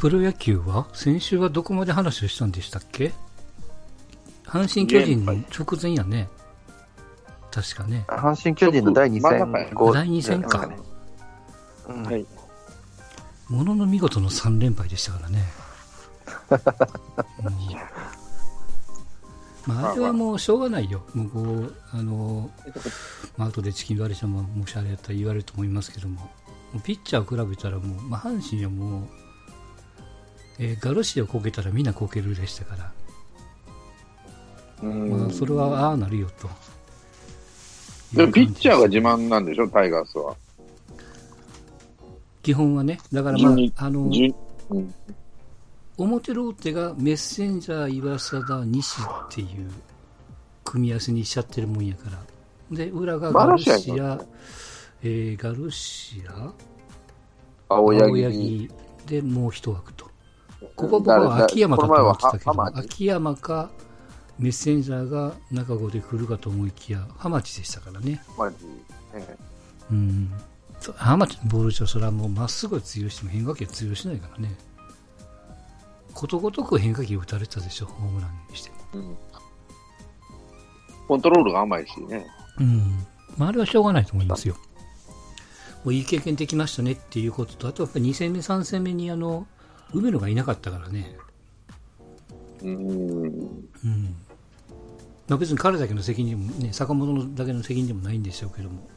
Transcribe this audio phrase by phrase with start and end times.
[0.00, 3.12] プロ野球は先週はどこまで話をしたんでしたっけ？
[4.46, 6.30] 阪神巨人の直前やね。
[7.50, 8.06] 確かね。
[8.08, 9.52] 阪神巨人の第2戦。
[9.52, 10.70] 第2戦か。
[11.86, 12.26] うん、はい。
[13.50, 15.44] ものの見事の3連敗でしたからね。
[19.66, 21.02] まあ、あれはもうしょうがないよ。
[21.12, 22.50] もうこう、あの、
[23.36, 26.30] まあ、後でチキンバレーションも、もしあれやったら言われると思いますけども、
[26.72, 29.08] もピッチャーを比べたらもう、まあ、阪神はもう、
[30.62, 32.92] えー、ガルシアをこけたらみんなこけるでしたから、
[34.86, 36.50] まあ、それはああなるよと。
[38.14, 40.36] でもピッチャーが自慢なんでしょ、タイガースは。
[42.42, 44.10] 基本はね、だからまあ、あの、
[44.70, 44.94] うん、
[45.96, 49.46] 表ローテがメッセンジャー、岩貞、西っていう
[50.64, 52.18] 組み合わせにしちゃってるもんやから。
[52.76, 54.20] で、裏がガルシア、
[55.02, 56.52] えー、ガルシア、
[57.70, 58.70] 青柳。
[59.06, 60.09] でもう一枠と。
[60.60, 63.70] ここ僕は秋山かと思ってたけど、秋山か
[64.38, 68.22] メッセンジャーが中5で来るかと思いきや、ハマチでしたからね。
[68.36, 68.56] ハマチ、
[69.14, 69.36] え
[69.90, 70.32] うん。
[70.96, 74.56] ハマチのボールじゃ、それはもうまっすぐは通用しても変化球は通用しないからね。
[76.14, 78.76] ことごとく変化球打たれたでしょ、ホームランにしても。
[78.94, 79.16] うん、
[81.06, 82.26] コントロールが甘いしね。
[82.58, 83.06] うん。
[83.36, 84.56] まあ、あれはしょうがないと思いますよ。
[85.84, 89.46] もういい経験できましたねっていうことと、あとやっぱり2戦目、3戦目にあの、
[89.92, 91.16] 梅野がいなかったからね。
[92.62, 92.76] うん。
[92.76, 94.16] うん。
[95.28, 98.88] まあ、別に彼だけの責任も、ね、坂本だけの責任でもないんでしょうけども。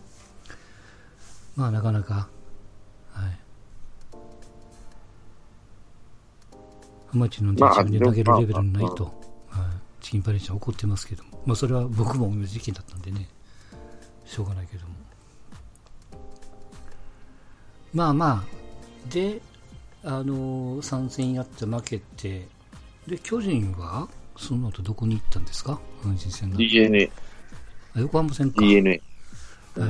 [1.56, 2.28] まあ、なかなか、
[3.12, 3.40] はい。
[7.08, 11.44] ハマチの自分で投げるレベルのないと、はい、チキンパレーション怒ってますけども。
[11.46, 13.30] まあ、それは僕も同じ意見だったんでね、
[14.26, 14.94] しょうがないけども。
[17.94, 19.40] まあまあ、で、
[20.06, 22.48] あの参戦やって負けて、
[23.08, 25.80] で、巨人は、その後どこに行ったんですか？
[26.04, 26.58] 阪神戦の。
[26.58, 27.10] DNA。
[27.96, 28.62] あ、横浜戦か。
[28.62, 29.02] DNA。
[29.78, 29.90] はい。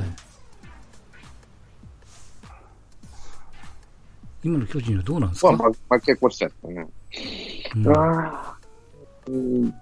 [4.44, 6.86] 今の巨人はどうなんですか、まあ、負け越しちゃったね。
[7.76, 8.56] うん、あ
[9.26, 9.32] 昨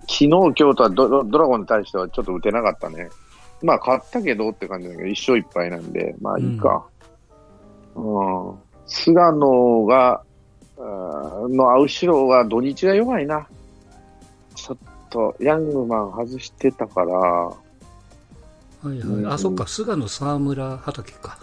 [0.08, 3.10] 日、今日とはドドラゴンに対してはちょっと打てなかったね。
[3.60, 6.86] まあ、勝ったけどって感じだけど、一勝一敗なんで、まあいいか。
[7.96, 8.56] うん、うん
[8.92, 10.22] 菅野が、
[10.78, 13.48] の後ろは土日が弱いな。
[14.54, 17.12] ちょっと、ヤングマン外してたから。
[17.12, 17.54] は
[18.84, 18.98] いはい。
[18.98, 21.38] うん、あ、そっか、菅野沢村畑か。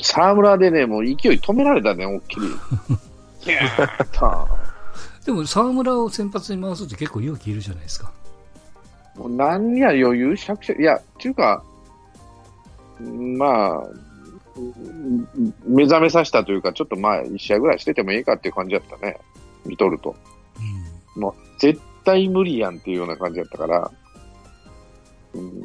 [0.00, 2.46] 沢村でね、もう勢い止められたね、大きり。
[5.26, 8.12] でも沢村を先発に回すって結構勇気いるじゃないですか。
[9.16, 11.64] もう何や余裕しゃくしゃ、いや、っていうか、
[13.00, 14.05] まあ、
[15.66, 19.18] 目覚めさせたというか、ちょっとまあ、1試合ぐらいしててもいいかっていう感じだったね、
[19.64, 20.16] 見とると。
[21.16, 23.90] うん、もう、絶対無理やんっていうような感じだったから、
[25.34, 25.64] うん、い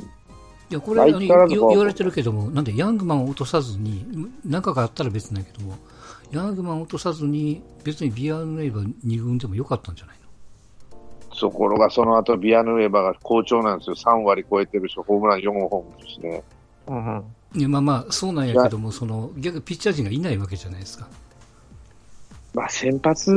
[0.70, 4.06] や、これ、言われてるけども、なんで、ヤングマンを落とさずに、
[4.46, 5.76] 仲があったら別だけども、
[6.32, 10.16] ヤングマンを落とさずに、別にビアヌエバ2軍でもよかったんじゃない
[11.30, 11.36] の？
[11.38, 13.96] ところが、その後ビアヌエバが好調なんですよ。
[13.96, 16.44] 3割超えてるし、ホームラン4本ですね。
[16.88, 17.24] うん
[17.54, 21.08] いやまあまあ、そうなんやけども、その逆ピッチャー陣がいないわけじゃないですか。
[22.54, 23.32] まあ、先発、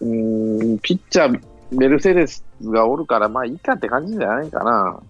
[0.00, 1.40] うん、ピッチャー、
[1.70, 5.00] メルセデスがおるから、まあいいかって感じじゃないかな。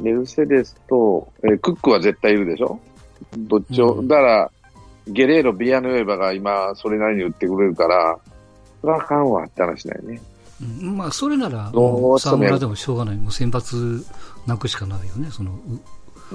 [0.00, 2.78] メルセデスと、えー、クックは絶対いるでしょ？
[3.36, 4.50] どっちを、うん、だから、
[5.08, 8.18] ゲレーロ、ビアヌエバが今、それなりに打ってくれるから、
[8.80, 10.20] それはあかんわって話だよね。
[10.60, 11.70] うん、まあ、それなら、
[12.18, 13.16] 沢村でもしょうがない。
[13.16, 14.04] もう先発
[14.46, 15.28] なくしかないよね。
[15.30, 15.58] その、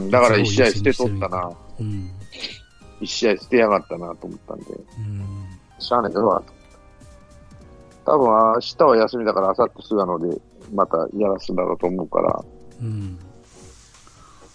[0.09, 1.52] だから1試合してとったな。
[1.79, 2.12] うん。
[3.02, 4.66] 1試合してやがったなと思ったんで。
[4.97, 5.25] うん。
[5.79, 6.53] しゃあないけどなと。
[8.06, 10.41] 多分明日は休みだから、明後日菅野で
[10.74, 12.44] またやらすんだろうと思うから。
[12.81, 13.18] うん。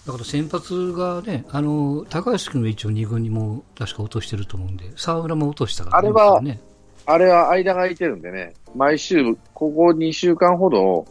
[0.06, 6.60] だから先発がね、あの、高橋君の一応2軍にも確か落としてると思うんで、沢村も落としたから、ね、あれは、ね、
[7.06, 11.04] あれは間が空いてるんでね、毎週、ここ2週間ほど、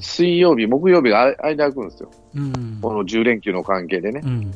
[0.00, 2.10] 水曜日、木曜日が間空くんですよ。
[2.34, 4.20] うん、この10連休の関係でね。
[4.24, 4.54] うん、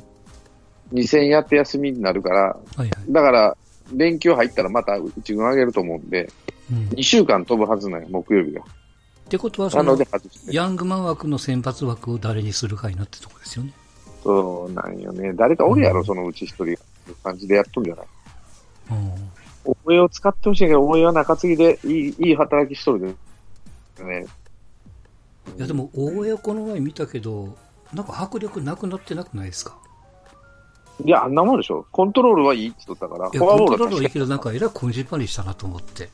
[0.93, 3.57] 2戦やって休みになるから、はいはい、だから、
[3.95, 6.29] 連休入ったらまた1軍上げると思うんで、
[6.71, 8.61] うん、2週間飛ぶはずなんよ、木曜日が。
[8.61, 8.65] っ
[9.29, 9.97] てことはその、
[10.51, 13.73] ヤングマン枠の先発枠を誰にするかいなってとこですよね。
[14.23, 15.33] そうなんよね。
[15.35, 16.77] 誰かおるやろ、うん、そのうち一人。
[17.23, 18.07] 感じでやっとんじゃない？
[18.91, 19.31] うん。
[19.87, 23.15] 大江を使ってほしいけど、大江は中継ぎでいいいい働きしとる
[23.97, 24.27] でね。
[25.57, 27.57] いやでも、大江この前見たけど、
[27.95, 29.79] なんか迫力なくなってなくないですか？
[31.05, 31.87] いや、あんなもんでしょ。
[31.93, 33.31] コントロールはいいって言ったから。
[33.31, 36.09] フォアボールコントロールはいいけど、なんかえらいこじんまりしたなと思って。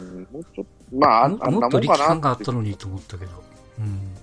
[0.00, 3.32] うん、もうちょっと、まあ、あんなもんかなもっと力感があったのにと思ったけど。
[3.78, 4.14] うん。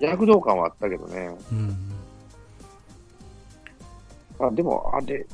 [0.00, 1.30] 躍動感はあったけどね。
[1.52, 1.76] うん。
[4.40, 5.26] あでも、あれ、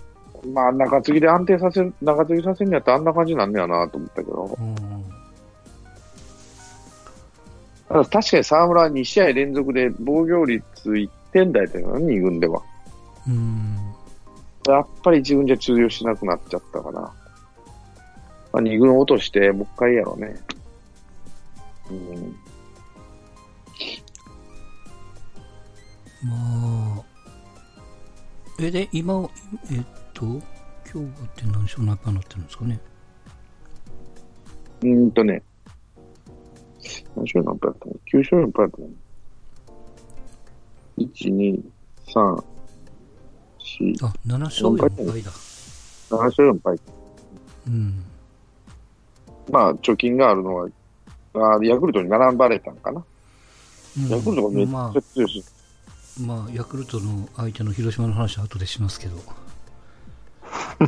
[0.52, 4.56] まあ、中継ぎで安定させる、中継ぎさせるんやったらあんな感じなんねやなと思ったけど。
[4.58, 4.95] うん
[7.88, 12.62] 確かに沢村は2試合連続で防御率1点台だよな、2軍では。
[13.28, 13.76] うん。
[14.66, 17.00] やっぱり自分じゃ通用しなくなっちゃったから。
[17.00, 17.12] ま
[18.54, 20.36] あ、2軍落として、もう一回やろうね。
[21.90, 22.36] うん。
[26.28, 27.04] まあ、
[28.58, 29.28] え、で、今、
[29.70, 32.80] えっと、今日って何勝何敗になってるんですかね。
[34.82, 35.42] うんとね、
[37.16, 38.88] 何勝何敗だったの ?9 勝4敗だったの
[40.98, 41.62] ?1、2、
[42.06, 42.44] 3、
[43.80, 44.06] 4。
[44.06, 45.30] あ、7勝4敗だ。
[46.10, 46.78] 7勝4敗。
[47.68, 48.04] うん。
[49.50, 50.68] まあ、貯金があるのは、
[51.34, 53.04] あヤクルトに並ばれたんかな？
[53.98, 55.44] うん、ヤクルトがめっちゃ強いし。
[56.20, 59.16] まあ、まあ、ヤクルトの相手の広島の話は後でしますけど。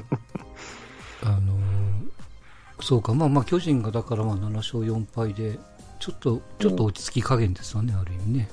[1.25, 5.59] あのー、そうか、まあまあ、巨人がだからまあ7勝4敗で、
[5.99, 8.49] ちょっと、ちょっと落ち着き加減ですわね、うん、ある意味ね。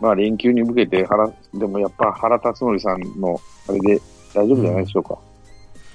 [0.00, 4.00] まあ、連休に向けて腹、でもやっぱ原辰徳さんのあれで
[4.34, 5.18] 大丈夫じゃないでしょうか。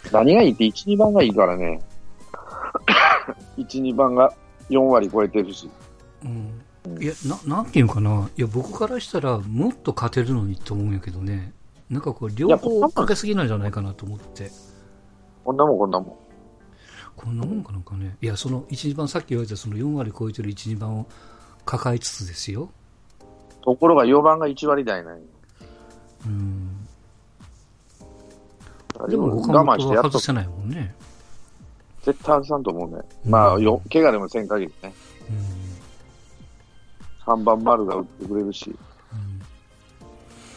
[0.05, 1.81] うん、何がいいって1、2番がいいからね。
[3.57, 4.33] 1、2番が
[4.69, 5.69] 4割超えてるし。
[6.23, 7.01] うん。
[7.01, 7.13] いや、
[7.45, 8.29] な、なんていうかな。
[8.37, 11.53] いや、僕からしたらもっと勝てるのにと思うんやけどね。
[11.89, 14.49] なんかこう、両方かけすぎなんじゃないかなと思って。
[15.43, 16.28] こんなもん、こんなもん。
[17.19, 18.15] こんなもんかなんかね。
[18.21, 21.05] いや、その1、2番、さっき言われたその4割超えてる1、2番を
[21.65, 22.69] 抱えつつですよ。
[23.61, 25.19] ところが4番が1割台なん
[26.25, 26.87] うん。
[29.09, 30.95] でも岡本は外せないもんね。
[32.03, 33.03] 絶対外さんと思うね。
[33.25, 34.93] まあ、よ怪我でもせん限りね。
[37.27, 38.73] うん、3番丸が打ってくれるし。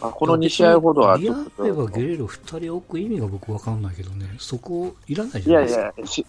[0.00, 1.64] あこの2試合ほどはちょっと。
[1.64, 5.81] リアはゲレーロ2人置く意味が僕わかんないけどね、そこいらないじゃないですか。
[5.81, 6.26] いやいや、し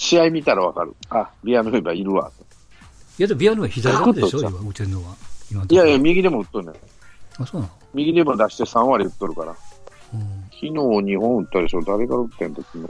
[0.00, 0.96] 試合見たらわかる。
[1.10, 2.32] あ、ビアノエバいるわ。
[3.18, 5.14] いや、でビアノエバ左なんでしょ、今、打てるのは。
[5.68, 6.80] いやいや、右でも打っとるね。
[7.38, 7.72] あ、そうなの？
[7.92, 9.54] 右でも出して3割打っとるから。
[10.14, 11.82] うん、昨日2本打ったでしょ？
[11.82, 12.88] 誰から打ってんだ、昨日？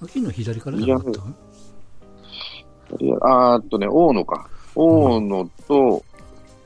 [0.00, 1.22] 昨日左からじゃなかった
[3.22, 4.48] あーっとね、大野か。
[4.76, 6.04] 大野と、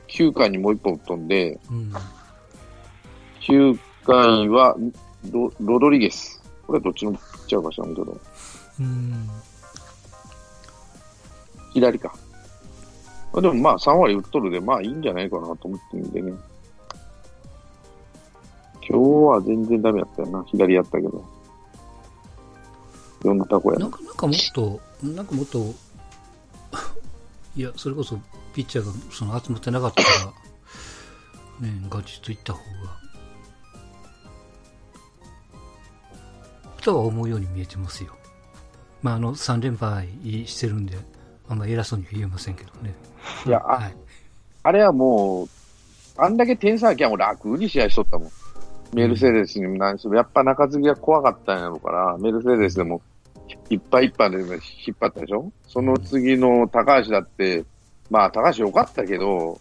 [0.09, 1.91] 9回にもう1本飛んで、うん、
[3.41, 4.77] 9回は
[5.31, 6.43] ロロドリゲス。
[6.67, 7.17] これはどっちの？
[7.43, 8.17] ピッチャーかしらんけど。
[8.79, 9.29] うん、
[11.73, 12.13] 左か。
[13.35, 16.33] でもまあ3割打っとるで、まあいいんじゃないかなと思ってるんでね。
[18.87, 20.43] 今日は全然ダメだったよな。
[20.45, 21.25] 左やったけど。
[23.23, 23.85] 4タコやな。
[23.85, 25.59] なんかなんかもっと、なんかもっと、
[27.55, 28.19] いや、それこそ
[28.53, 30.09] ピッチャーがその集まってなかったか
[31.61, 33.02] ら、ね、ガチッといった方が、
[36.83, 38.13] とは思うように見えてますよ。
[39.01, 40.07] まあ、あの、3連敗
[40.45, 40.97] してるんで、
[41.49, 42.93] あんま偉そうには言えませんけどね。
[43.45, 43.95] いや、はい、
[44.63, 45.47] あれはもう、
[46.17, 48.29] あんだけ点差きゃもう楽に試合しとったもん。
[48.93, 53.01] メルセデスにも何しろ、やっぱ中継ぎが怖かったんやろから、メルセデスでも
[53.69, 54.59] いっぱいいっぱいで引っ
[54.99, 55.51] 張ったでしょ？
[55.67, 57.65] その次の高橋だって、
[58.09, 59.59] まあ、高橋良かったけど、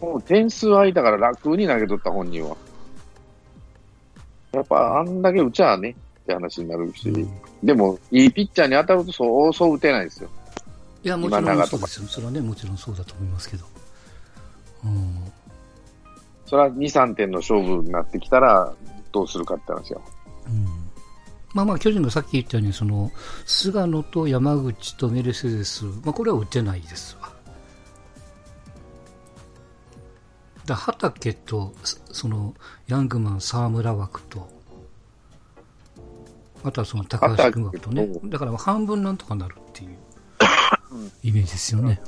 [0.00, 2.56] もう点数空いたから楽に投げとった本人は。
[4.52, 7.28] やっぱあんだけ打ちゃねって話になるし、うん、
[7.62, 10.30] でも、いいピッチャーに当たるとそうそう打てないですよ。
[11.02, 12.08] いや、もちろんそうですよ。
[12.08, 13.66] それはね、もちろんそうだと思いますけど。
[14.84, 15.32] うん。
[16.46, 18.72] それは2、3点の勝負になってきたら、
[19.12, 20.00] どうするかって話よ。
[20.48, 20.64] うん。
[21.52, 23.12] まあまあ、巨人がさっき言ったように、その、
[23.44, 27.30] 菅野と山口とメルセデス、まあこれは打てないですわ。
[30.64, 31.74] だ畑と、
[32.10, 32.54] その、
[32.86, 34.48] ヤングマン、沢村枠と、
[36.64, 39.98] あとはその高橋君枠とね、だから半分なんとかなるっていう
[41.22, 42.00] イメージですよね。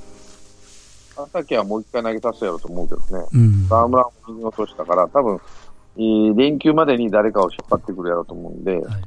[1.14, 5.40] 畑はもう一回投げさせやろうと思うけどね、うん、沢村も右落としたから、多分、
[6.34, 9.02] 連休までに誰かを引っ張ってくるやろうと思うんで、はい、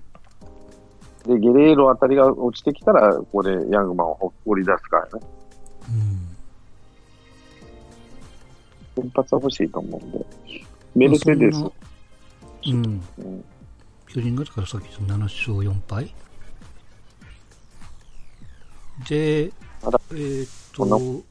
[1.28, 5.26] で、ゲレーロあたりが落ちてきたら、ここでヤングマンをほっこり出すからね。
[5.90, 6.20] うん
[8.96, 10.26] 先発は欲しいと思うんで。
[10.96, 11.64] メルセデス。
[12.68, 13.02] うん。
[14.14, 16.14] 巨人がだからさっき7勝4敗
[19.08, 21.24] で、えー、っと、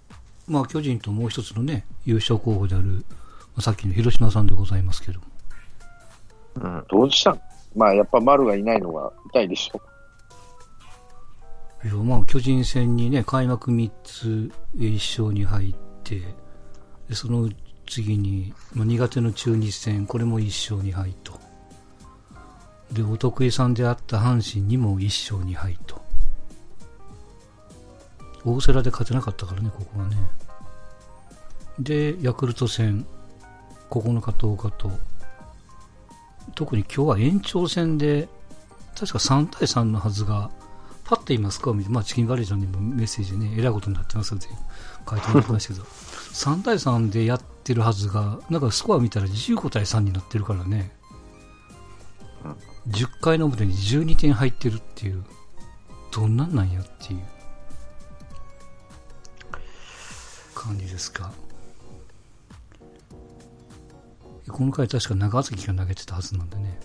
[0.46, 3.04] まあ巨人ともう一つのね、優勝候補である
[3.60, 5.26] さっきの広島さんでございますけども。
[6.56, 7.36] うん、どうした？
[7.76, 9.80] まあ、やっぱ丸がいないのが痛いでしょ
[11.84, 16.20] いや、まあ、巨人戦にね、開幕3つ、1勝に入って、
[17.08, 17.48] でその
[17.86, 21.37] 次に、まあ、苦手の中日戦、これも1勝2敗と。
[22.92, 26.00] で、お得意さんであった阪神にも1勝2敗と。
[28.44, 30.16] 大瀬良で勝てなかったからね、ここはね。
[31.78, 33.06] で、ヤクルト戦、
[33.90, 34.90] 9日10日と、
[36.54, 38.28] 特に今日は延長戦で、
[38.98, 40.50] 確か3対3のはずが、
[41.04, 41.72] パッと言いますか？
[41.72, 44.46] 見て、まあ、チキンバレージョンにもメッセージね、えらいことになってますって
[45.08, 50.90] 書いてもらってましたけど、3対3でやってるはずが、なんかスコア見たら15対3になってるからね、
[52.88, 55.24] 10回の表に12点入ってるっていう、
[56.12, 57.20] どんなんなんやっていう
[60.54, 61.32] 感じですか。
[64.48, 66.80] この回確か長崎が投げてたはずなんでね。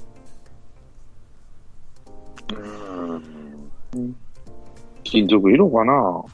[3.95, 4.15] うん。
[5.03, 6.27] 金属色かなも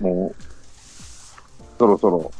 [0.00, 0.34] う、
[1.78, 2.30] そろそろ。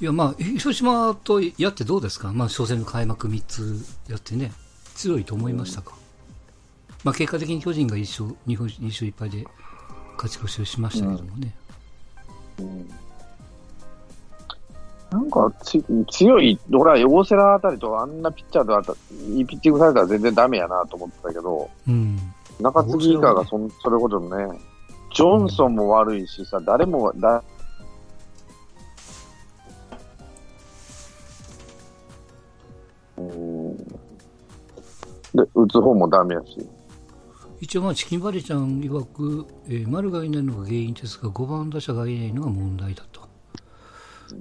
[0.00, 2.32] いや、まあ、広島とやってどうですか？
[2.32, 4.52] まあ、初戦の開幕3つやってね、
[4.94, 9.46] 強いと思いましたか、うん、まあ、結果的に巨人が1勝、2勝 ,2 勝1敗で
[10.16, 11.54] 勝ち越しをしましたけどもね。
[12.58, 12.90] うん、うん
[15.08, 18.96] なんかつ強い、ほら、大瀬良あたりとあんなピッチャーと
[19.30, 22.18] いいピッチングされたら全然ダメやなと思ってたけど、うん、
[22.60, 24.60] 中継ぎ以下がそそれこそね、
[25.14, 27.44] ジョンソンも悪いしさ、誰もだ、
[35.42, 36.66] 打つ方もダメやし。
[37.60, 43.26] 一応、まあ、チキンバレちゃん曰く、えー、丸がいないのが原因ですが、5番打者がいないのが問題だと。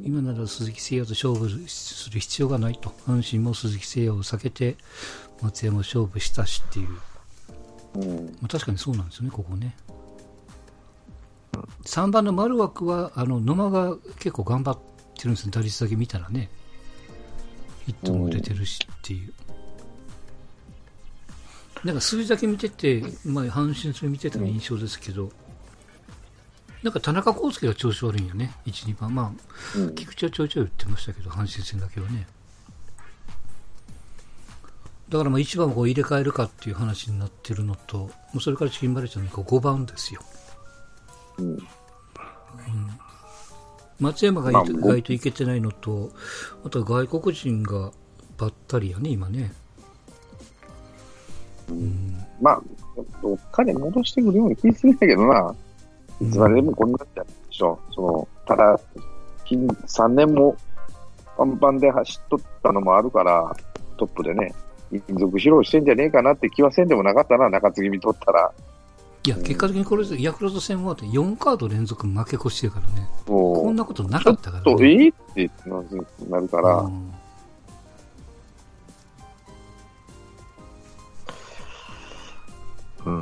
[0.04, 4.78] 今なら鈴木誠也と勝負する必要がないと阪神も鈴木誠也を避けて
[5.42, 6.90] 松山勝負したしっていう、
[7.96, 9.76] うんまあ、確かにそうなんですよね、ここね。
[11.86, 14.80] 3番の丸枠はあの野間が結構頑張っ
[15.16, 16.50] てるんです打率だけ見たらね、
[17.86, 19.34] ヒットも出てるしっていう。
[21.86, 25.32] なんか数字だけ見てて、まあ、阪神戦見てた印象ですけど、
[26.82, 29.14] なんか田中康介が調子悪いんよね、1、2番。
[29.14, 29.32] ま
[29.76, 32.28] あ、うん、菊池はちょいちょい言ってましたけど、阪神戦だけはね。
[35.10, 38.10] だからまあ1番をこう入れ替えるかっていう話になってるのと、
[38.42, 40.22] それからチキンバレーちゃんの5番ですよ。
[41.38, 41.60] うん、うん、
[44.00, 46.12] 松山が意外といけてないのと、
[46.66, 47.92] あとは外国人が
[48.40, 49.54] ばったりやね、今ね。
[51.70, 52.62] うん、まあ、
[53.22, 55.56] どっかで戻してくるような気するんだけどな。
[56.22, 57.80] いつまででもこんなじゃないでしょ。
[57.94, 58.80] その、ただ、
[59.46, 60.56] 近3年も
[61.38, 63.56] パンパンで走っとったのもあるから、
[63.98, 64.54] トップでね、
[64.92, 68.52] 連続披露してんじゃねえかなって気はせんでもなかったな、中継ぎ見とったら。
[69.26, 73.08] いや、結果的にこれ、ヤクルト戦もあって4カード連続負け越してるからね。
[73.26, 74.64] こんなことなかったからね。
[74.64, 76.78] ちょっと、えー、ってなるから。
[76.78, 77.15] うん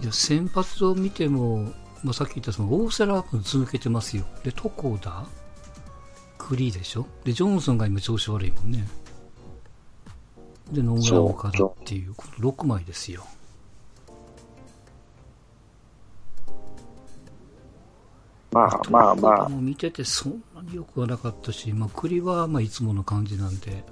[0.02, 1.74] いや先発を見ても、
[2.04, 4.24] まあ、さっき言ったその大瀬良は続けてますよ。
[4.44, 5.26] で、床田、
[6.38, 7.06] クリーでしょ？
[7.24, 8.88] で、ジョンソンが今調子悪いもんね。
[10.72, 13.26] で、野村岡田っていう、この6枚ですよ。
[18.52, 19.50] まあまあまあ。
[19.50, 23.84] も見ててそんなによくはなかったし、まあ、栗はまあいつもの感じなんで、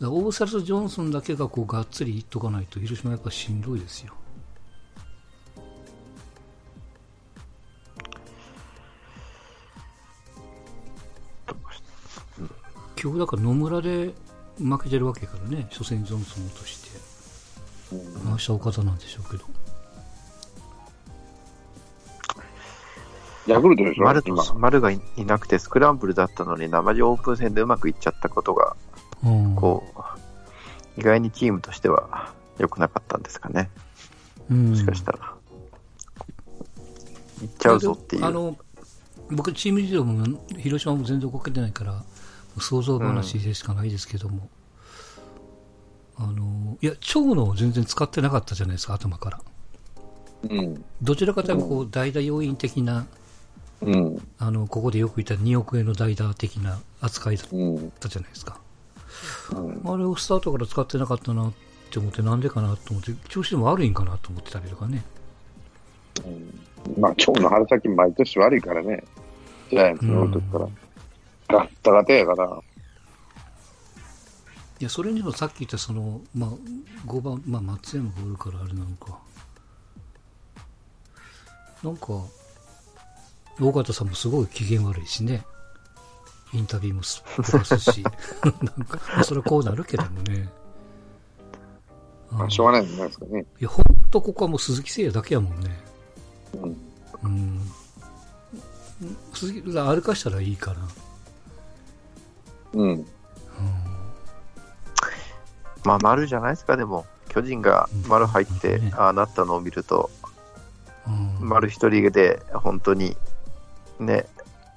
[0.00, 4.14] 大瀬良とジョンソンだけがこうがっつりいっとかないと、広島やっぱしんどいですよ。
[13.02, 14.14] 今日だから野村で
[14.58, 16.90] 負けてるわけからね、初戦ジョンソンとして、
[18.24, 19.44] 明日岡田なんでしょうけど。
[23.48, 24.04] ヤクルトでしょ？
[24.04, 24.22] 丸
[24.54, 28.76] 丸がいなくてスクランブルだったのに、生地オープン戦でうまくいっちゃったことが、
[29.24, 29.82] うん、こ
[30.96, 33.68] う、意外にチームとしては良くなかったんですかね。
[34.48, 35.34] うん、もしかしたら。
[37.42, 38.24] いっちゃうぞっていう。
[38.24, 38.56] あの
[39.28, 42.04] 僕、チーム事情も広島も全然動けてないから、
[42.60, 44.48] 想像話でしかないですけども、
[46.18, 49.40] うん、あのいや長野を全然使ってなかったじゃないですか頭から、
[50.50, 53.06] うん、どちらかというとこう代打要因的な、
[53.80, 57.46] うん、あのここでよく言った2億円の代打的な扱いだっ
[58.00, 58.60] たじゃないですか、
[59.52, 61.52] うん、あれをスタートから使ってなかったなっ
[61.90, 65.02] て思ってなんでかなと思って調子でも悪いんかなと思ってたりとかね、
[66.26, 69.04] うん、まあ今日の春先毎年悪いからね。
[69.72, 70.68] ジャイアンツの時から、
[71.52, 72.60] ガッタガタやから。
[74.80, 76.50] いや、それにもさっき言ったその、まあ、
[77.06, 79.18] 5番、まあ、松山がおるからあれなのか。
[81.82, 82.06] なんか、
[83.60, 85.44] 尾形さんもすごい機嫌悪いしね。
[86.52, 87.22] インタビューもす
[87.64, 88.02] すし。
[88.42, 90.48] なんか、まあ、それはこうなるけどもね。
[92.30, 93.46] まあ、しょうがないんじゃないですかね。
[93.60, 95.80] いや、ほんとここはもう鈴木誠也だけやもんね。
[96.54, 96.76] うん。
[97.22, 97.72] うん。
[99.34, 100.88] 鈴木、歩かしたらいいかな。
[102.74, 102.90] うん。
[102.90, 103.06] うん、
[105.84, 107.06] まあ、丸じゃないですか、でも。
[107.32, 110.10] 巨人が丸入って、ね、ああなったのを見ると、
[111.40, 113.16] うん、丸一人で本当に
[113.98, 114.26] ね、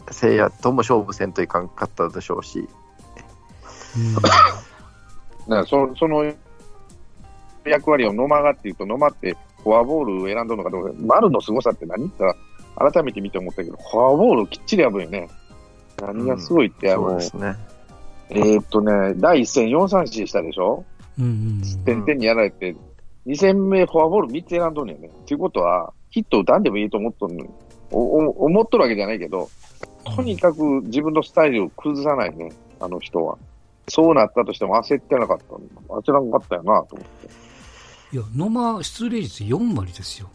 [0.09, 2.69] 聖夜とも勝負せんといかんかったでしょうし。
[3.97, 4.31] うん、だか
[5.47, 6.33] らそその
[7.65, 12.23] 役割を野間がっていうと、野間ってフォアボールを選んだのかどうか、丸の凄さって何って
[12.77, 15.29] 改めて見て思ったけど、フォアボールきっちりやぶよね。
[16.01, 17.55] 何がすごいって、あの、そうですね。
[18.29, 20.83] えー、っとね、第1戦4三振したでしょ？
[21.19, 22.75] うんうん、点々にやられて、
[23.25, 25.07] 2戦目フォアボール3つ選んどんねんね。
[25.07, 27.45] っていうことは、ヒット打たんでもいいと思っとんの
[27.91, 29.49] お思っとるわけじゃないけど、
[30.15, 33.37] とにかく自分のスタイルを崩さないね、あの人は。
[33.87, 35.43] そうなったとしても焦ってなかった。
[35.93, 37.27] 焦らなかったよなと思って。
[38.11, 40.29] いや、野間出塁率4割ですよ。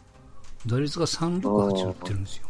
[0.66, 2.46] 打率が368打ってるんですよ。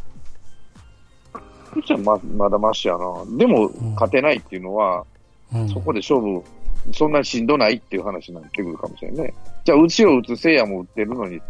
[1.74, 3.24] ピッチャーままだましやな。
[3.36, 5.04] でも、勝てないっていうのは、うん、
[5.72, 6.42] そこで勝負、
[6.92, 9.34] そんなにしんどないっていう話になってくるかもしれないね。
[9.64, 11.40] じゃあ、うちを打つ聖夜も打ってるのに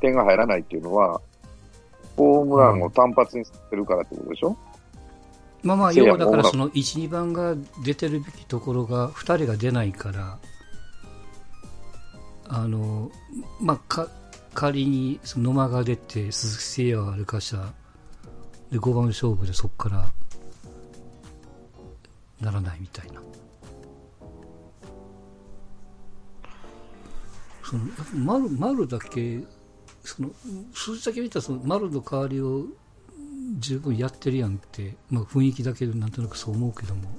[0.00, 1.20] 点が入らないっていうのは、
[2.16, 4.56] ホームランを単発にしてるからってことでしょ、うん、
[5.68, 10.38] まあまあ、要はだからその1、2番が出てるべきところが2人が出ないから、
[12.48, 13.10] あの、
[13.60, 14.08] まあ、か、
[14.54, 17.72] 仮にその野間が出て、鈴木誠也が歩かした
[18.70, 20.06] で、5番勝負でそこから
[22.40, 23.20] ならないみたいな。
[27.64, 29.40] その丸丸だけ、
[30.02, 30.30] その
[30.72, 32.64] 数字だけ見たらその丸の代わりを
[33.58, 37.12] 十分やってるやんって、まあ、雰囲気だけでなんとなくそう思うけども、やっ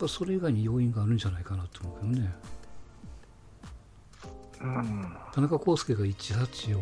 [0.00, 2.34] ぱそれ以外に要因があるんじゃないかなと思うけどね。
[4.60, 6.80] うん、田中康介が184。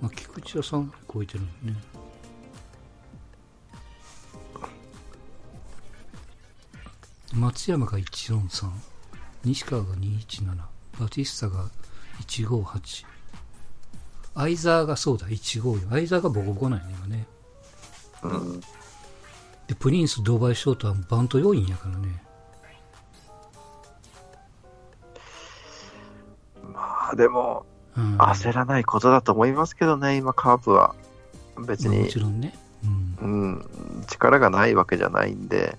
[0.00, 1.74] まあ、菊池は3超えてるんね。
[7.38, 8.70] 松山が143、
[9.44, 10.56] 西川が217、
[11.00, 11.66] バティスタが
[12.26, 13.06] 158、
[14.34, 15.90] 相沢がそうだ、154。
[15.90, 17.26] 相沢がボコボコなんやね、今ね。
[18.22, 18.60] うん。
[18.60, 22.22] で、プリンス、ドバイショートはバント要員やからね。
[26.72, 30.94] まあ、でも、焦らないことだと思いますけどね、今、カープは。
[31.66, 32.56] 別に、もちろんね、
[33.20, 33.46] うん、う
[34.00, 35.76] ん、力がないわけじゃないんで、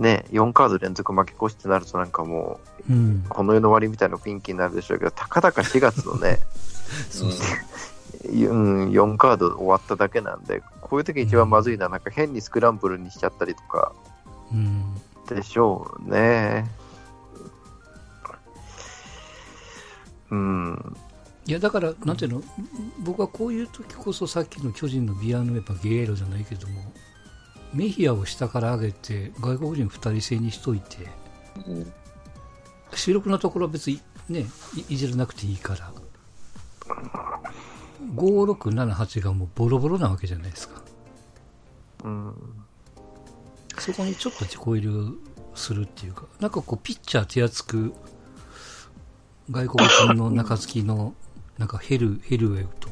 [0.00, 2.58] ね、4カード連続負け越しってなると、なんかも
[2.88, 6.38] う、うん、この世の終わりみたいな雰囲気になるでしょうけど、たかだか4月のね、
[7.10, 7.46] そうそう
[8.32, 13.92] うん、4カード終わっただけなんで、こういう時一番まずいのは、なんか変にスクランブルにしちゃったりとか、
[14.50, 14.94] うん、
[15.28, 16.66] でしょうね。
[20.30, 20.96] うん。
[21.46, 22.42] いや、だから、なんていうの、
[23.00, 26.92] 僕はこういう時こそさっきの巨人のビアヌエパゲエロじゃないけども、
[27.72, 31.08] メヒアを下から上げて、外国人2人制にしといて、
[31.66, 31.92] うん、
[32.94, 34.46] 主力のところは別にね、
[34.88, 35.92] いじらなくていいから、
[38.14, 40.82] 5、6、7、8がもうボロボロなわけじゃないですか。
[42.04, 42.34] うん。
[43.78, 44.88] そこにちょっと自己入れ
[45.54, 47.94] するっていうか、なんかこう、ピッチャー手厚く、
[49.50, 51.14] 外国人の中付きの、
[51.58, 52.89] なんかヘル、ヘルウェルと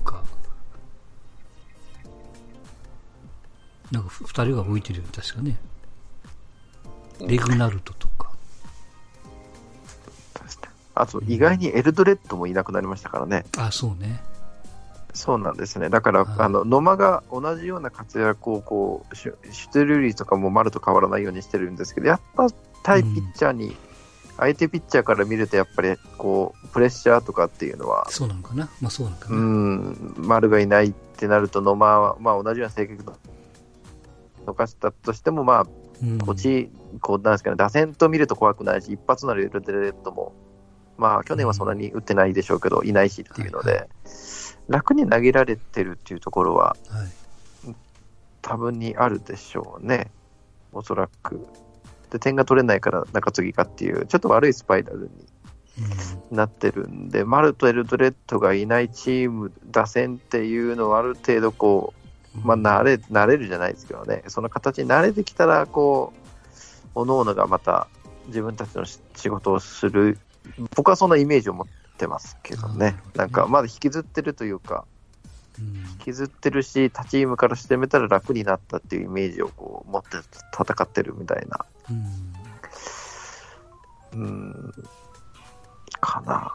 [3.90, 5.57] なんか二人が置いてるよね、確かね。
[7.27, 8.29] レグナルトとか。
[10.94, 13.44] あと、意外にエルドレッドもいなくなりましたからね。
[13.57, 14.20] うん、あ、そうね。
[15.14, 15.88] そうなんですね。
[15.88, 22.48] だから、あの、野間が同じような活躍を、こう、シュテルリーとかも丸と変わらないようにしてるんですけど、やっぱ
[22.83, 23.77] 対ピッチャーに
[24.38, 29.37] 相手ピッチャーから見ると、やっぱりこうプレッシャーとかっていうのは、そうなのかな、まあ、そうなのかな。
[29.37, 33.05] うん、丸がいないってなると、野間は、まあ、同じような性格
[34.48, 35.64] のかしたとしても、まあ、
[36.24, 40.32] こっち、こうなんですかね、打線と見ると怖くないし、一発なるエルデレッドも、
[40.96, 43.88] まあ、去年はそんなに打ってないでしょうけど、いないしっていうので、はいはい、
[44.68, 47.74] 楽に投げられてるっていうところは、はい、
[48.42, 50.11] 多分にあるでしょうね、
[50.72, 51.46] おそらく。
[52.11, 55.11] で、点が取れないから中継ぎかっていう、ちょっと悪いスパイラル
[56.30, 67.88] になってるんで、うん、マルとエルドレッドがいないチーム、打線っていうのはある程度こう、まあ、慣れ、慣れるじゃないですけどね、その形に慣れてきたら、こう、おのおのがまた
[68.26, 70.18] 自分たちの仕事をする、
[70.74, 74.84] 僕はそんなイメージを持ってますけどね、なんかまだ引きずってるというか、
[75.58, 80.18] 引きずってるし、他チームからしてみたら楽になったっていうイメージをこう持って
[80.52, 81.64] 戦ってるみたいな。
[84.14, 84.74] うん、うん
[86.00, 86.52] かな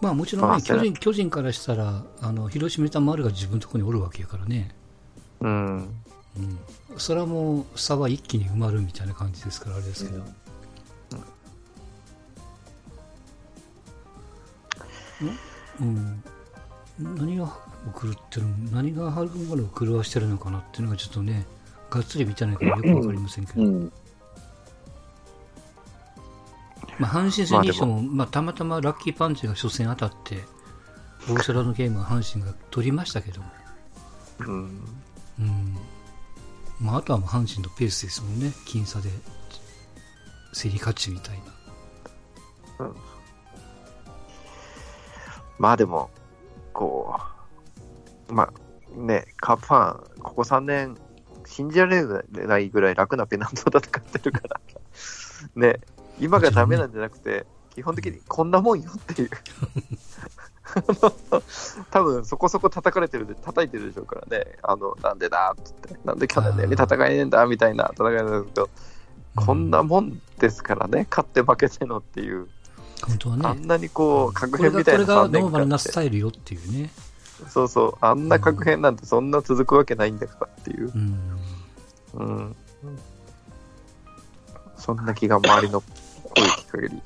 [0.00, 4.74] まあもちろんね、巨人巨人からしたら、あの広島た丸が自分のところにおるわけやからね。
[5.40, 5.76] うん。
[5.76, 6.58] うん。
[6.96, 10.24] それはもう差は一気に埋まるみたいな感じですから、あれですけど。
[15.80, 16.22] うん、
[16.98, 17.46] うん、何が
[18.00, 21.46] 狂ってる何が春丸を狂わしてるのかなっていうのがちょっとね、
[21.90, 23.62] がっつり見てないからよくわかりませんけど。
[23.62, 23.92] うん
[27.00, 30.44] まあ、阪神戦にしても、まあ、たまたまラッキーパンチが初戦当たって、
[31.26, 33.40] 大空のゲームは阪神が取りましたけど、
[34.40, 34.84] うん。
[35.38, 35.76] うん。
[36.78, 39.08] まあ、あとはもう阪神のペースですもんね、僅差で、
[40.52, 41.38] 競り勝ちみたい
[42.78, 42.84] な。
[42.86, 42.96] うん。
[45.58, 46.10] まあでも、
[46.74, 47.18] こ
[48.28, 50.98] う、まあね、カープファン、ここ3年、
[51.46, 52.04] 信じられ
[52.46, 54.60] ないぐらい楽なペナントを戦ってるから、
[55.56, 55.80] ね、
[56.20, 59.30] 今がダメなんじゃなくて、基本的にこんなもんよっていう。
[61.90, 65.72] 多分そこそこ叩かれてるで、叩いてるでしょうからね、あの、なんでだって。
[65.88, 68.70] 言って、なんで去年のように戦えねえんだみたいな戦いなんですけど、
[69.36, 72.48] こんなもんですからね、勝って負けてのっていう。
[73.06, 73.42] 本当はね。
[73.46, 76.90] あんなにこう、確変みたいなこれがノーマルなスタイルよっていうね。
[77.48, 80.92] そうそう、あんな確変なんてそんな続くわけないんだからっていう。
[80.94, 81.36] うん。
[82.12, 82.56] うん、
[84.76, 85.82] そんな気が周りの
[86.34, 87.02] 声聞く限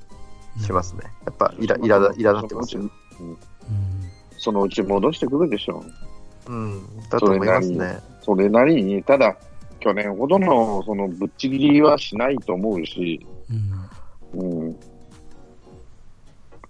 [0.59, 1.03] りしますね。
[1.25, 2.83] やっぱ、いら、いら、いら立ってますよ。
[2.83, 2.91] うん。
[4.37, 5.85] そのうち戻してくるでしょ
[6.49, 6.53] う。
[6.53, 7.09] うん。
[7.09, 7.99] だと思いますね。
[8.23, 9.37] それなりに、ただ、
[9.81, 13.27] 去年ほどの、その、ぶっちぎりはしないと思うし、
[14.35, 14.65] うん。
[14.65, 14.77] うん。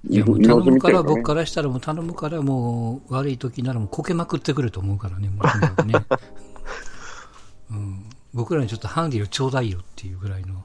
[0.09, 5.43] いや、もう頼むから、僕からしたらもう頼むから、もう悪い時ならもうこけまくってくると思うからね、も
[5.83, 5.95] うね。
[7.71, 8.05] うん。
[8.35, 10.65] 僕らにちょっとハンディをちょうだいよっていうぐらいの。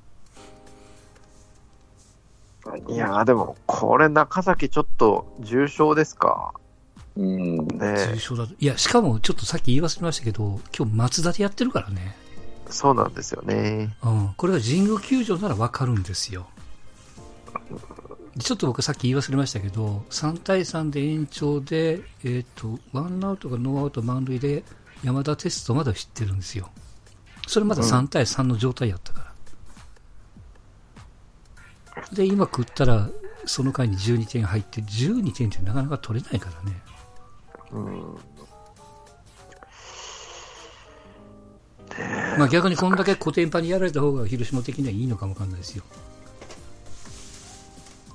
[2.87, 6.53] いやでも、これ、中崎、ちょっと重症ですか？
[7.15, 12.15] うん、ね、重症だいや、しかもちょっとさっき言い忘れましたけど、今日松田でやってるからね。
[12.69, 13.95] そうなんですよね。
[14.03, 16.47] うん、これが神宮球場ならわかるんですよ。
[18.39, 24.63] ちょっと僕さっき言い忘れましたけど、3対3で延長で、えっ、ー、と、ワンアウトがノーアウト満塁で
[25.03, 26.69] 山田テストまだ知ってるんですよ。
[27.47, 29.28] それまだ3対3の状態やったから。
[32.13, 33.09] で、今食ったら、
[33.45, 36.81] その間に12点入って、12点ってなかなか取れないからね。
[37.71, 38.17] うん。
[42.37, 45.83] まあ逆にこんだけ古典版にやられた方が広島的にはいいのかもわかんないですよ。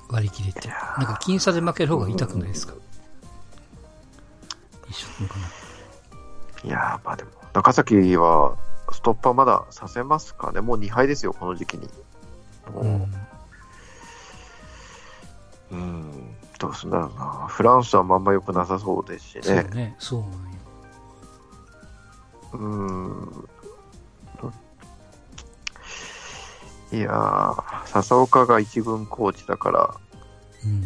[0.09, 0.67] 割り切れて。
[0.67, 2.73] なんか僅差で負ける方が痛くないですか、
[4.89, 5.47] 一緒なのかな。
[6.63, 8.57] いやまあでも、中崎は
[8.91, 10.61] ストッパーまださせますかね。
[10.61, 11.89] もう2敗ですよ、この時期に。
[12.75, 13.13] うん、
[15.71, 17.47] うん、どうすんだろうな。
[17.47, 19.41] フランスはまんま良くなさそうですしね。
[19.43, 20.37] そうね、そうなんよ。
[22.53, 23.49] うん。
[26.91, 29.95] いやー、笹岡が一軍コーチだから、
[30.63, 30.81] うん、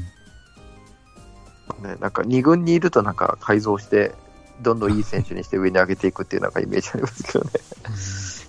[1.83, 4.15] ね、なんか二軍にいるとなんか改造して、
[4.61, 7.51] どんどんいい選手にして上に上げていくっていうなんかイメージありますけどね。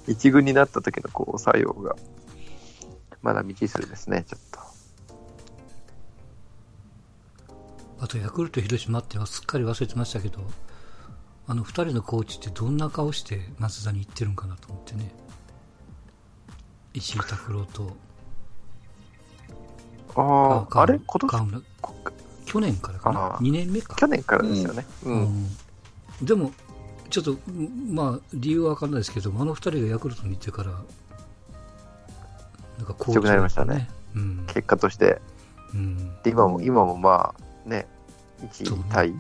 [0.07, 1.97] 一軍になった時のこう作用が、
[3.21, 4.70] まだ未知数ですね、ちょっと。
[8.11, 10.41] とヤクルト、広島ってすっかり忘れてましたけど、
[11.47, 15.13] あの2人のコーチってどんな顔して松田に行ってるんかなと思ってね。
[16.93, 17.97] 石井拓郎と。
[20.17, 21.65] ああ、あれ今年
[22.47, 23.95] 去年からかな ?2 年目か。
[23.95, 24.85] 去年からですよね。
[25.05, 25.47] うん。
[26.21, 26.51] うん、でも、
[27.11, 27.37] ちょっと、
[27.93, 30.73] まあ、理由はわかんないですけど、あの2人がヤクルトに行ってから、
[32.79, 33.89] なんかコーチ、ね、強くなりましたね。
[34.17, 35.21] うん、結果として。
[35.73, 37.87] うん、で今も、今もまあ、ね、
[38.43, 39.15] 1位タイ。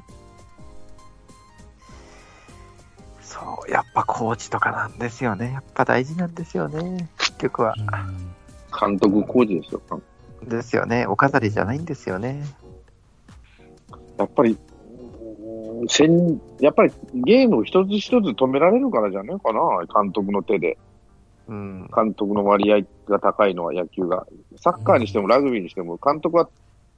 [3.20, 5.52] そう、やっぱコーチとかなんですよね。
[5.52, 7.74] やっぱ大事なんですよね、結局は。
[8.78, 9.80] 監督コーチですよ。
[10.46, 11.06] ですよね。
[11.06, 12.42] お飾りじゃないんですよね。
[14.18, 14.58] やっぱり、
[16.60, 19.60] やっぱりゲームを一つ一つ止められるからじゃないかな、
[20.02, 20.76] 監督の手で。
[21.48, 24.26] うん、監督の割合が高いのは野球が。
[24.56, 26.48] サッカーにしてもラグビーにしても、監督は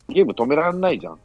[0.09, 1.19] ゲーム止められないじゃん。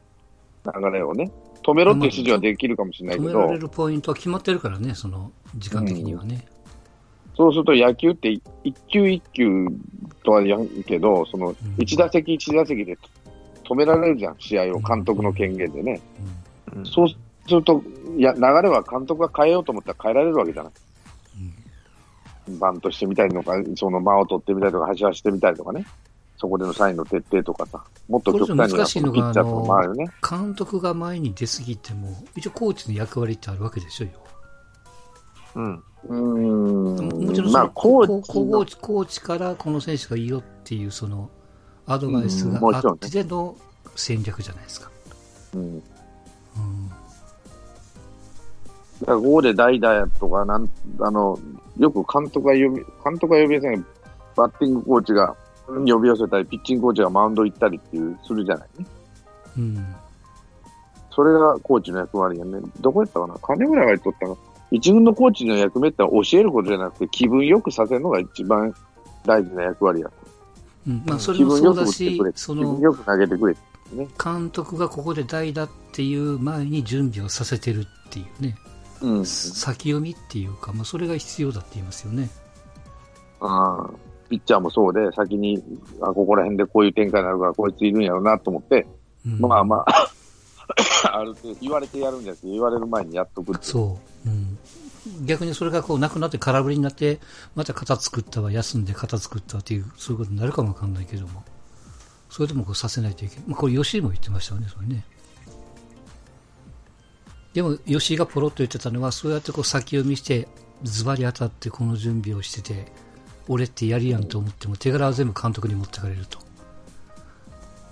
[0.65, 1.31] 流れをね。
[1.63, 3.29] 止めろっていう指示はできるかもしれないけど。
[3.29, 6.47] 止められるポイントは決まってるからね、その時間的にはね。
[7.29, 8.29] うん、そうすると野球って
[8.63, 9.67] 一球一球
[10.23, 12.97] とは言うけど、その一打席一打席で
[13.63, 16.01] 止められるじゃん、試合を監督の権限でね。
[16.73, 17.15] うん、そうす
[17.49, 17.83] ると、
[18.17, 20.73] いや、流れは監督が変えようと思ったら変えられるわけじゃない。
[22.59, 25.85] バントしてみたりとか、その間を取ってみたりとか、走らせてみたりとかね。
[26.37, 34.11] そこでのサインの徹底とかさ、もっと極端に難しいのが、あの、ね、監督が前に出すぎても、一応コーチの役割ってあるわけでしょよ。
[35.55, 35.83] うん。
[36.09, 37.25] うん。
[37.25, 41.29] もちろんまあ、コーチコーチ、コーチからこの選手がいいよっていう、その、
[41.87, 43.55] アドバイスがあってでの
[43.95, 44.91] 戦略じゃないですか。
[45.55, 45.61] うん。
[45.61, 45.81] うん。
[48.99, 50.69] だからここで代打とか、なん、
[50.99, 51.39] あの、
[51.79, 53.83] よく監督が呼び、監督が呼び寄せない、
[54.35, 55.35] バッティングコーチが
[55.67, 58.85] 呼び寄せたり、ピッチングコーチがマウンド行ったりっていう、するじゃないね。
[59.57, 59.95] うん。
[61.11, 62.59] それがコーチの役割やね。
[62.79, 63.35] どこやったかな？
[63.41, 64.35] 金村が言っとったか
[64.71, 68.73] 一軍のコーチの役目って教えることじゃなくて、気分よくさせるのが一番
[69.25, 70.11] 大事な役割や。
[70.87, 73.55] うん、まあ、それもそうだし、その、気分よく投げてくれ。
[73.93, 78.55] ね、監督がここで代打っていう前に準備をさせてるっていうね。
[79.01, 82.29] うん、先読みっていうか、まあ、それが必要だって言いますよね。
[83.39, 83.89] ああ、
[84.27, 85.63] ピッチャーもそうで、先に、
[86.01, 88.87] あ、ここら辺でこういう展開になるから、こいついるんやろうなと思って、
[89.25, 90.11] うん、まあまあ
[91.11, 94.29] ある程度言われてやるんじゃなくて、言われる前にやっとくそう。
[94.29, 94.57] うん。
[95.25, 97.19] 逆にそれがこうなくなって空振りになって、
[97.55, 101.43] また型作ったわ、休んで型作ったっていう、そういうことになるかもわかんないけども。
[102.29, 103.45] それでもこうさせないといけない。
[103.47, 105.05] まあ、これ吉井も言ってましたよね、それね。
[107.53, 110.47] でも、吉井がポロッと言ってたのは、そうやってこう先読みして、
[110.83, 112.91] ズバリ当たってこの準備をしてて、
[113.47, 116.39] 俺ってやりやんと思っても、手柄は全部監督に持ってかれると。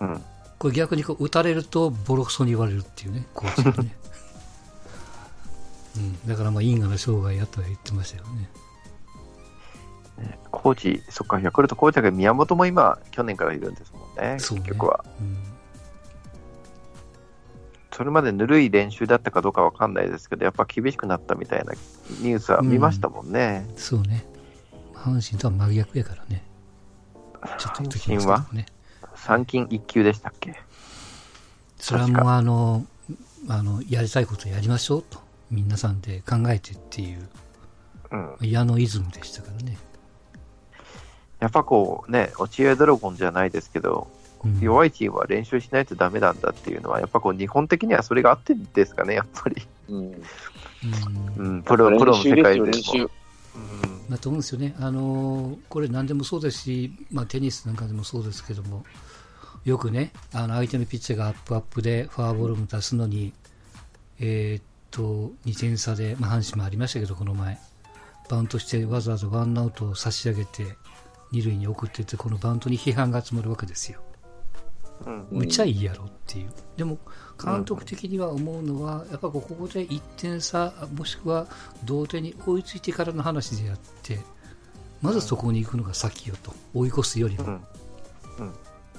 [0.01, 0.21] うん。
[0.57, 3.95] これ逆にこう打たれるとボロクソに言われるっていうね、コーチにね。
[5.97, 8.49] うん、だからまあ因果な生涯やとは言ってましたよね。
[10.51, 15.03] コーチ、そっか、ヤクルトコーチだけど、宮本も今、去年からいるんですもんね、結局は。
[15.19, 15.55] うん
[17.95, 21.71] それまでぬるい練習だったかどうかわかんないですけど、やっぱ厳しくなったみたいな
[22.19, 23.65] ニュースは見ましたもんね。
[23.69, 24.25] うん、そうね。
[25.05, 26.43] 阪神とは真逆やからね。
[27.59, 28.47] ちょっと阪神は
[29.15, 30.55] ？3金1級でしたっけ？
[31.77, 32.85] それはもうあの、
[33.47, 35.19] あの、やりたいことやりましょうと。
[35.51, 37.29] 皆さんで考えてっていう、
[38.11, 39.77] うん、矢野イズムでしたからね。
[41.39, 44.07] やっぱこうね、落合ドラゴンじゃないですけど、
[44.59, 49.67] 弱いチームは練習しないとダメなんだっていうのは、やっぱこう日本的にはそれがあってんですかね、やっぱり。
[49.89, 50.23] うん。
[51.37, 52.67] うん、プロ、プロの世界でも。
[54.05, 54.75] うん、だと思うんですよね。
[54.79, 58.85] あのこれ何でもそうですし、まあテニスなんかでもそうですけども、
[59.65, 63.33] よくね、あの相手のピッチャーがアップアップでフォアボールも出すのに、
[64.19, 67.57] えー、っと、2点差で、まあ阪神もありましたけど、この前。
[68.29, 70.77] バウントしてわざわざワンアウトを差し上げて、
[71.31, 74.01] 二塁に送っていって、このバウントに批判が集まるわけですよ。
[75.31, 76.49] むちゃいいやろっていう。
[76.77, 76.97] でも、
[77.43, 81.47] 監督的には思うのは、やっぱここで1点差、もしくは
[81.83, 84.19] 同点に追いついてからの話であって、
[85.01, 87.43] まずそこに行くのが先よと、追い越すよりも。
[87.45, 87.61] うん。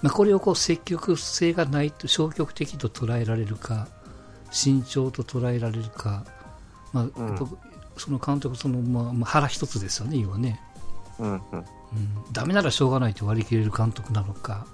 [0.03, 3.89] まあ、これをこう積極性がないと消極的と捉えられるか、
[4.51, 6.25] 慎重と捉えられるか、
[6.93, 7.39] まあ、うん、
[7.97, 10.61] その監督その、まあ、腹一つですよね、要はね。
[11.19, 11.41] うんうん。
[11.51, 11.65] うん、
[12.33, 14.67] ダメならしょうがないと割り切れる監督なのか、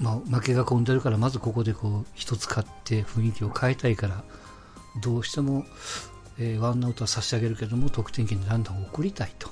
[0.00, 4.24] まあ、負けが込んでるからまずここでこう一つ勝って雰囲気を変えたいから
[5.02, 5.64] どうしても、
[6.38, 9.48] えー、ワンアウトは差し上げるけども得点圏にランナーを送りたいと。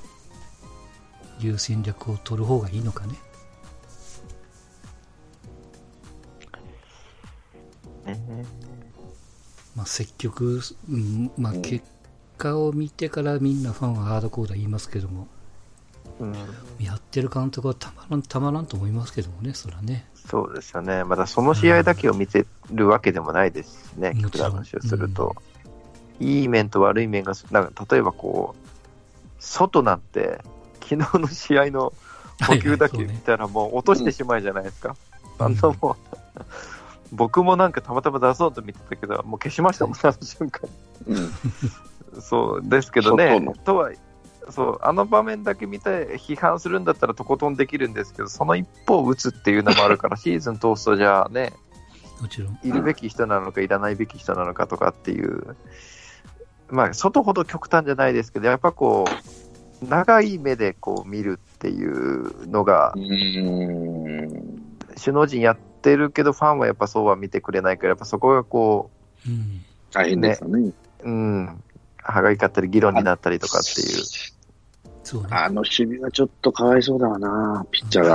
[1.40, 3.14] いう戦略を取る方がいいのかね。
[9.74, 11.84] まあ、積極、うんまあ、結
[12.38, 15.26] 果を見てからみんなファンはアードコーダ言いますけども、
[16.20, 16.34] うん、
[16.78, 20.06] やってる監督はたまらんたまらんと思いますけどもね、それはね。
[20.28, 25.36] そうですよね、まだその試合だけを見てるわけでもないですしね、聞く話をすると、
[26.20, 28.66] うん、いい面と悪い面が、なんか例えばこう、
[29.38, 30.40] 外なんて、
[30.82, 31.92] 昨日の試合の
[32.46, 34.96] 補給打球見たら、もう落としてしまいじゃないですか、
[35.38, 35.54] あん。
[35.54, 36.40] なもう、
[37.12, 40.68] 僕もなんかたまたま出そうと見てたけど、もう消しましたもん、あの瞬間。
[41.06, 43.90] うん、そうですけどね、とは
[44.50, 51.52] そうあの場面だけ見て批判するんだったらとことんできるんですけど、その一方を打つっていうのもあるから、 シーズン通すとじゃあね、
[52.20, 52.58] もちろん。
[52.62, 55.56] いるべき人なのか、いらないべき人なのかとかっていう、
[56.68, 59.04] まあ、外ほど極端じゃないですけど、やっぱこ
[59.82, 62.94] う、長い目でこう見るっていうのが、
[64.96, 68.90] 首脳陣やっってるけど、ファンはやっぱそうは見てくれないから、やっぱそこがこ
[69.26, 70.72] う、うん、大変ですよね。
[71.02, 71.62] うん。
[72.04, 74.04] 歯がゆかったり、議論になったりとかっていう。
[75.02, 78.02] そうね、あの守備はちょっとかわいそうだわな、ピッチャー